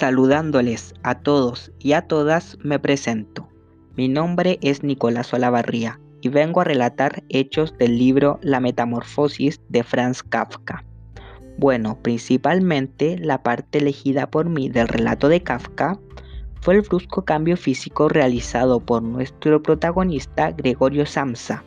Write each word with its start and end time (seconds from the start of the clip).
Saludándoles 0.00 0.94
a 1.02 1.16
todos 1.16 1.72
y 1.78 1.92
a 1.92 2.00
todas 2.00 2.56
me 2.62 2.78
presento. 2.78 3.50
Mi 3.98 4.08
nombre 4.08 4.58
es 4.62 4.82
Nicolás 4.82 5.34
Olavarría 5.34 6.00
y 6.22 6.30
vengo 6.30 6.62
a 6.62 6.64
relatar 6.64 7.22
hechos 7.28 7.76
del 7.76 7.98
libro 7.98 8.38
La 8.40 8.60
Metamorfosis 8.60 9.60
de 9.68 9.82
Franz 9.82 10.22
Kafka. 10.22 10.86
Bueno, 11.58 11.98
principalmente 12.00 13.18
la 13.18 13.42
parte 13.42 13.76
elegida 13.76 14.30
por 14.30 14.48
mí 14.48 14.70
del 14.70 14.88
relato 14.88 15.28
de 15.28 15.42
Kafka 15.42 15.98
fue 16.62 16.76
el 16.76 16.80
brusco 16.80 17.26
cambio 17.26 17.58
físico 17.58 18.08
realizado 18.08 18.80
por 18.80 19.02
nuestro 19.02 19.62
protagonista 19.62 20.50
Gregorio 20.52 21.04
Samsa, 21.04 21.62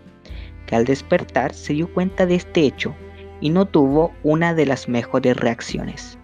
que 0.65 0.75
al 0.75 0.85
despertar 0.85 1.53
se 1.53 1.73
dio 1.73 1.93
cuenta 1.93 2.25
de 2.25 2.33
este 2.33 2.61
hecho 2.61 2.95
y 3.41 3.51
no 3.51 3.67
tuvo 3.67 4.11
una 4.23 4.55
de 4.55 4.65
las 4.65 4.89
mejores 4.89 5.37
reacciones. 5.37 6.17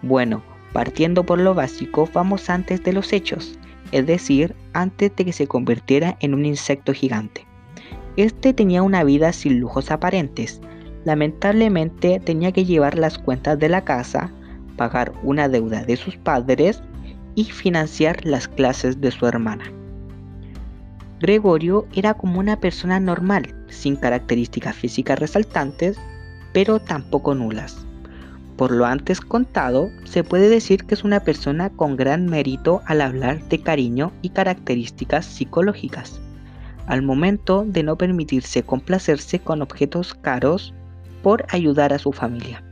Bueno, 0.00 0.42
Partiendo 0.72 1.24
por 1.24 1.38
lo 1.38 1.54
básico, 1.54 2.08
vamos 2.12 2.48
antes 2.48 2.82
de 2.82 2.92
los 2.92 3.12
hechos, 3.12 3.58
es 3.92 4.06
decir, 4.06 4.54
antes 4.72 5.14
de 5.16 5.24
que 5.24 5.32
se 5.32 5.46
convirtiera 5.46 6.16
en 6.20 6.34
un 6.34 6.46
insecto 6.46 6.94
gigante. 6.94 7.46
Este 8.16 8.52
tenía 8.52 8.82
una 8.82 9.04
vida 9.04 9.32
sin 9.32 9.60
lujos 9.60 9.90
aparentes. 9.90 10.60
Lamentablemente 11.04 12.20
tenía 12.20 12.52
que 12.52 12.64
llevar 12.64 12.98
las 12.98 13.18
cuentas 13.18 13.58
de 13.58 13.68
la 13.68 13.84
casa, 13.84 14.30
pagar 14.76 15.12
una 15.22 15.48
deuda 15.48 15.84
de 15.84 15.96
sus 15.96 16.16
padres 16.16 16.82
y 17.34 17.44
financiar 17.44 18.24
las 18.24 18.48
clases 18.48 19.00
de 19.00 19.10
su 19.10 19.26
hermana. 19.26 19.64
Gregorio 21.20 21.86
era 21.94 22.14
como 22.14 22.40
una 22.40 22.58
persona 22.58 22.98
normal, 22.98 23.54
sin 23.68 23.96
características 23.96 24.74
físicas 24.74 25.18
resaltantes, 25.18 25.96
pero 26.52 26.80
tampoco 26.80 27.34
nulas. 27.34 27.86
Por 28.56 28.70
lo 28.70 28.84
antes 28.86 29.20
contado, 29.20 29.90
se 30.04 30.24
puede 30.24 30.48
decir 30.48 30.84
que 30.84 30.94
es 30.94 31.04
una 31.04 31.20
persona 31.20 31.70
con 31.70 31.96
gran 31.96 32.26
mérito 32.26 32.82
al 32.86 33.00
hablar 33.00 33.42
de 33.48 33.60
cariño 33.60 34.12
y 34.20 34.28
características 34.28 35.24
psicológicas, 35.24 36.20
al 36.86 37.02
momento 37.02 37.64
de 37.66 37.82
no 37.82 37.96
permitirse 37.96 38.62
complacerse 38.62 39.38
con 39.38 39.62
objetos 39.62 40.14
caros 40.14 40.74
por 41.22 41.46
ayudar 41.48 41.92
a 41.92 41.98
su 41.98 42.12
familia. 42.12 42.62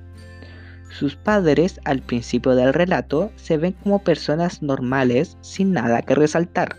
Sus 0.91 1.17
padres, 1.17 1.81
al 1.85 2.03
principio 2.03 2.55
del 2.55 2.75
relato, 2.75 3.31
se 3.37 3.57
ven 3.57 3.75
como 3.83 4.01
personas 4.01 4.61
normales 4.61 5.39
sin 5.41 5.73
nada 5.73 6.03
que 6.03 6.15
resaltar, 6.15 6.77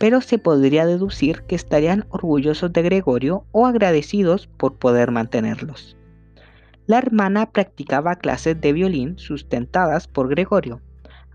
pero 0.00 0.20
se 0.20 0.38
podría 0.38 0.86
deducir 0.86 1.42
que 1.42 1.54
estarían 1.54 2.06
orgullosos 2.08 2.72
de 2.72 2.82
Gregorio 2.82 3.44
o 3.52 3.66
agradecidos 3.66 4.48
por 4.48 4.76
poder 4.76 5.10
mantenerlos. 5.10 5.96
La 6.86 6.98
hermana 6.98 7.50
practicaba 7.50 8.16
clases 8.16 8.60
de 8.60 8.74
violín 8.74 9.18
sustentadas 9.18 10.06
por 10.06 10.28
Gregorio, 10.28 10.82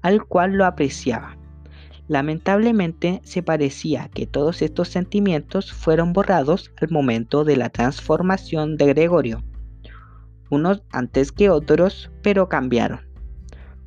al 0.04 0.24
cual 0.24 0.54
lo 0.54 0.66
apreciaba. 0.66 1.38
Lamentablemente 2.08 3.20
se 3.24 3.42
parecía 3.42 4.10
que 4.14 4.28
todos 4.28 4.62
estos 4.62 4.90
sentimientos 4.90 5.74
fueron 5.74 6.14
borrados 6.14 6.72
al 6.80 6.92
momento 6.92 7.46
de 7.46 7.58
la 7.58 7.70
transformación 7.70 8.78
de 8.78 8.86
Gregorio, 8.94 9.44
unos 10.52 10.84
antes 10.92 11.32
que 11.32 11.50
otros, 11.50 12.12
pero 12.22 12.48
cambiaron. 12.48 13.02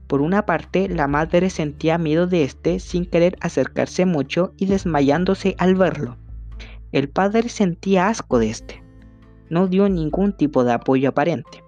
Por 0.09 0.21
una 0.21 0.45
parte, 0.47 0.89
la 0.89 1.07
madre 1.07 1.49
sentía 1.49 1.97
miedo 1.97 2.27
de 2.27 2.43
este 2.43 2.81
sin 2.81 3.07
querer 3.07 3.37
acercarse 3.41 4.05
mucho 4.05 4.53
y 4.57 4.67
desmayándose 4.67 5.55
al 5.59 5.77
verlo. 5.77 6.17
El 6.91 7.09
padre 7.09 7.49
sentía 7.49 8.09
asco 8.09 8.41
de 8.41 8.51
este 8.51 8.82
no 9.53 9.69
dio 9.69 9.87
ningún 9.91 10.33
tipo 10.33 10.65
de 10.65 10.73
apoyo 10.73 11.11
aparente. 11.11 11.63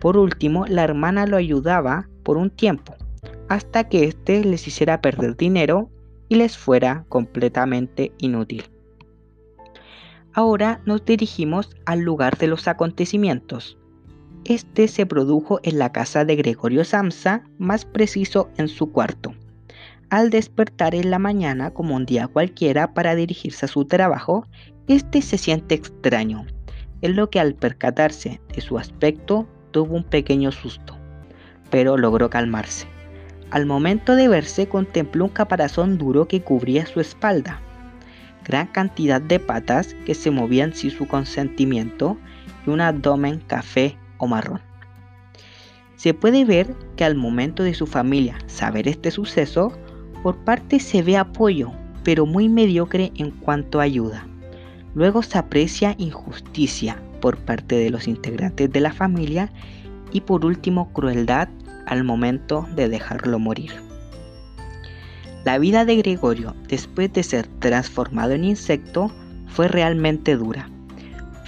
Por 0.00 0.16
último, 0.16 0.66
la 0.66 0.82
hermana 0.82 1.24
lo 1.24 1.36
ayudaba 1.36 2.08
por 2.24 2.36
un 2.36 2.50
tiempo, 2.50 2.96
hasta 3.48 3.88
que 3.88 4.04
éste 4.04 4.44
les 4.44 4.66
hiciera 4.66 5.00
perder 5.00 5.36
dinero 5.36 5.88
y 6.28 6.34
les 6.34 6.58
fuera 6.58 7.04
completamente 7.08 8.12
inútil. 8.18 8.64
Ahora 10.32 10.80
nos 10.84 11.04
dirigimos 11.04 11.70
al 11.86 12.00
lugar 12.00 12.38
de 12.38 12.48
los 12.48 12.66
acontecimientos. 12.66 13.78
Este 14.44 14.88
se 14.88 15.06
produjo 15.06 15.60
en 15.62 15.78
la 15.78 15.92
casa 15.92 16.24
de 16.24 16.34
Gregorio 16.34 16.84
Samsa, 16.84 17.44
más 17.58 17.84
preciso 17.84 18.50
en 18.56 18.66
su 18.66 18.90
cuarto. 18.90 19.32
Al 20.10 20.30
despertar 20.30 20.96
en 20.96 21.10
la 21.10 21.20
mañana 21.20 21.70
como 21.70 21.94
un 21.94 22.04
día 22.04 22.26
cualquiera 22.26 22.94
para 22.94 23.14
dirigirse 23.14 23.66
a 23.66 23.68
su 23.68 23.84
trabajo, 23.84 24.44
este 24.88 25.22
se 25.22 25.38
siente 25.38 25.76
extraño, 25.76 26.46
en 27.02 27.16
lo 27.16 27.30
que 27.30 27.40
al 27.40 27.54
percatarse 27.54 28.40
de 28.54 28.60
su 28.60 28.78
aspecto 28.78 29.46
tuvo 29.72 29.96
un 29.96 30.04
pequeño 30.04 30.52
susto, 30.52 30.96
pero 31.70 31.98
logró 31.98 32.30
calmarse. 32.30 32.86
Al 33.50 33.66
momento 33.66 34.16
de 34.16 34.28
verse 34.28 34.68
contempló 34.68 35.26
un 35.26 35.30
caparazón 35.30 35.98
duro 35.98 36.26
que 36.26 36.40
cubría 36.40 36.86
su 36.86 37.00
espalda, 37.00 37.60
gran 38.44 38.68
cantidad 38.68 39.20
de 39.20 39.38
patas 39.38 39.94
que 40.06 40.14
se 40.14 40.30
movían 40.30 40.72
sin 40.72 40.90
su 40.90 41.06
consentimiento 41.06 42.16
y 42.66 42.70
un 42.70 42.80
abdomen 42.80 43.40
café 43.40 43.96
o 44.18 44.26
marrón. 44.26 44.60
Se 45.96 46.14
puede 46.14 46.44
ver 46.44 46.74
que 46.96 47.04
al 47.04 47.14
momento 47.14 47.62
de 47.62 47.74
su 47.74 47.86
familia 47.86 48.38
saber 48.46 48.88
este 48.88 49.10
suceso, 49.10 49.72
por 50.22 50.36
parte 50.44 50.80
se 50.80 51.02
ve 51.02 51.16
apoyo, 51.16 51.72
pero 52.04 52.26
muy 52.26 52.48
mediocre 52.48 53.12
en 53.16 53.30
cuanto 53.30 53.80
ayuda. 53.80 54.26
Luego 54.94 55.22
se 55.22 55.38
aprecia 55.38 55.94
injusticia 55.98 57.00
por 57.20 57.38
parte 57.38 57.76
de 57.76 57.90
los 57.90 58.08
integrantes 58.08 58.70
de 58.70 58.80
la 58.80 58.92
familia 58.92 59.50
y 60.12 60.20
por 60.20 60.44
último 60.44 60.92
crueldad 60.92 61.48
al 61.86 62.04
momento 62.04 62.66
de 62.74 62.88
dejarlo 62.88 63.38
morir. 63.38 63.72
La 65.44 65.58
vida 65.58 65.84
de 65.84 65.96
Gregorio 65.96 66.54
después 66.68 67.12
de 67.12 67.22
ser 67.22 67.46
transformado 67.46 68.32
en 68.32 68.44
insecto 68.44 69.10
fue 69.48 69.68
realmente 69.68 70.36
dura, 70.36 70.68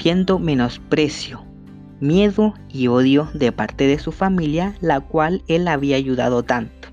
viendo 0.03 0.39
menosprecio, 0.39 1.45
miedo 2.01 2.55
y 2.69 2.89
odio 2.89 3.29
de 3.35 3.53
parte 3.53 3.87
de 3.87 3.99
su 3.99 4.11
familia, 4.11 4.75
la 4.81 5.01
cual 5.01 5.43
él 5.47 5.69
había 5.69 5.97
ayudado 5.97 6.43
tanto. 6.43 6.89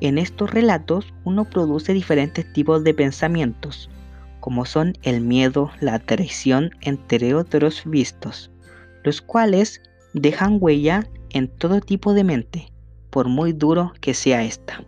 En 0.00 0.16
estos 0.16 0.50
relatos 0.50 1.12
uno 1.24 1.44
produce 1.44 1.92
diferentes 1.92 2.50
tipos 2.52 2.82
de 2.82 2.94
pensamientos, 2.94 3.90
como 4.40 4.64
son 4.64 4.94
el 5.02 5.20
miedo, 5.20 5.70
la 5.80 5.98
traición, 5.98 6.70
entre 6.80 7.34
otros 7.34 7.82
vistos, 7.84 8.50
los 9.04 9.20
cuales 9.20 9.82
dejan 10.14 10.58
huella 10.60 11.06
en 11.30 11.48
todo 11.48 11.80
tipo 11.80 12.14
de 12.14 12.24
mente, 12.24 12.72
por 13.10 13.28
muy 13.28 13.52
duro 13.52 13.92
que 14.00 14.14
sea 14.14 14.42
esta. 14.42 14.84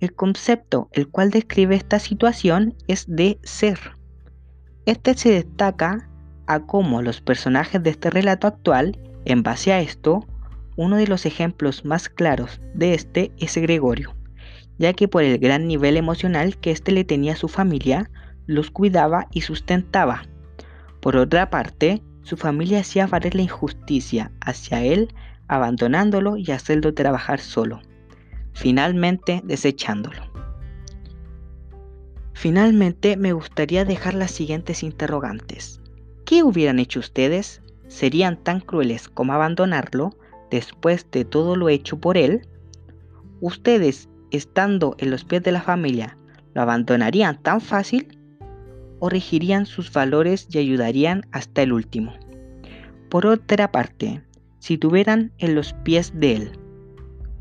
El 0.00 0.14
concepto 0.14 0.88
el 0.92 1.08
cual 1.08 1.30
describe 1.30 1.76
esta 1.76 1.98
situación 1.98 2.74
es 2.88 3.04
de 3.08 3.38
ser. 3.42 3.78
Este 4.86 5.14
se 5.14 5.30
destaca 5.30 6.10
a 6.46 6.60
cómo 6.60 7.00
los 7.00 7.20
personajes 7.20 7.82
de 7.82 7.90
este 7.90 8.10
relato 8.10 8.46
actual, 8.46 8.98
en 9.24 9.42
base 9.42 9.72
a 9.72 9.80
esto, 9.80 10.26
uno 10.76 10.96
de 10.96 11.06
los 11.06 11.24
ejemplos 11.24 11.84
más 11.84 12.08
claros 12.08 12.60
de 12.74 12.94
este 12.94 13.32
es 13.38 13.56
Gregorio, 13.56 14.14
ya 14.78 14.92
que 14.92 15.08
por 15.08 15.22
el 15.22 15.38
gran 15.38 15.66
nivel 15.66 15.96
emocional 15.96 16.56
que 16.58 16.70
éste 16.70 16.92
le 16.92 17.04
tenía 17.04 17.34
a 17.34 17.36
su 17.36 17.48
familia, 17.48 18.10
los 18.46 18.70
cuidaba 18.70 19.28
y 19.32 19.42
sustentaba. 19.42 20.22
Por 21.00 21.16
otra 21.16 21.50
parte, 21.50 22.02
su 22.22 22.36
familia 22.36 22.80
hacía 22.80 23.06
valer 23.06 23.34
la 23.34 23.42
injusticia 23.42 24.32
hacia 24.40 24.82
él, 24.82 25.12
abandonándolo 25.48 26.36
y 26.36 26.50
hacerlo 26.50 26.94
trabajar 26.94 27.40
solo, 27.40 27.80
finalmente 28.52 29.42
desechándolo. 29.44 30.22
Finalmente, 32.32 33.16
me 33.16 33.32
gustaría 33.32 33.84
dejar 33.84 34.14
las 34.14 34.30
siguientes 34.30 34.82
interrogantes. 34.82 35.80
¿Qué 36.24 36.42
hubieran 36.42 36.78
hecho 36.78 37.00
ustedes? 37.00 37.62
¿Serían 37.88 38.42
tan 38.42 38.60
crueles 38.60 39.08
como 39.08 39.32
abandonarlo 39.34 40.16
después 40.50 41.06
de 41.10 41.24
todo 41.24 41.56
lo 41.56 41.68
hecho 41.68 41.98
por 41.98 42.16
él? 42.16 42.48
¿Ustedes, 43.40 44.08
estando 44.30 44.96
en 44.98 45.10
los 45.10 45.24
pies 45.24 45.42
de 45.42 45.52
la 45.52 45.62
familia, 45.62 46.16
lo 46.54 46.62
abandonarían 46.62 47.42
tan 47.42 47.60
fácil? 47.60 48.18
o 49.04 49.10
regirían 49.10 49.66
sus 49.66 49.92
valores 49.92 50.48
y 50.50 50.56
ayudarían 50.56 51.26
hasta 51.30 51.60
el 51.60 51.74
último. 51.74 52.14
Por 53.10 53.26
otra 53.26 53.70
parte, 53.70 54.22
si 54.60 54.78
tuvieran 54.78 55.30
en 55.36 55.54
los 55.54 55.74
pies 55.84 56.12
de 56.14 56.36
él, 56.36 56.52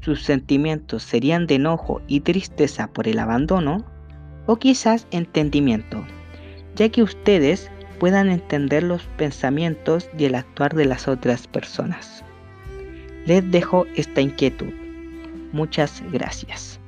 sus 0.01 0.23
sentimientos 0.23 1.03
serían 1.03 1.47
de 1.47 1.55
enojo 1.55 2.01
y 2.07 2.19
tristeza 2.19 2.91
por 2.91 3.07
el 3.07 3.17
abandono, 3.17 3.85
o 4.45 4.57
quizás 4.57 5.07
entendimiento, 5.11 6.03
ya 6.75 6.89
que 6.89 7.01
ustedes 7.01 7.71
puedan 7.97 8.29
entender 8.29 8.83
los 8.83 9.03
pensamientos 9.15 10.09
y 10.17 10.25
el 10.25 10.35
actuar 10.35 10.75
de 10.75 10.83
las 10.83 11.07
otras 11.07 11.47
personas. 11.47 12.25
Les 13.25 13.49
dejo 13.49 13.85
esta 13.95 14.19
inquietud. 14.19 14.82
Muchas 15.53 16.01
gracias. 16.11 16.79